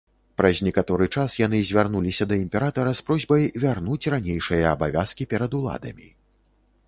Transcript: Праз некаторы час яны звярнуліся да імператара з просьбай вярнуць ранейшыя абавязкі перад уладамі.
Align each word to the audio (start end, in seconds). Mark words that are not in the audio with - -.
Праз 0.41 0.59
некаторы 0.67 1.07
час 1.15 1.33
яны 1.41 1.59
звярнуліся 1.71 2.27
да 2.31 2.35
імператара 2.45 2.91
з 2.99 3.05
просьбай 3.09 3.43
вярнуць 3.65 4.09
ранейшыя 4.13 4.65
абавязкі 4.75 5.23
перад 5.35 5.51
уладамі. 5.61 6.07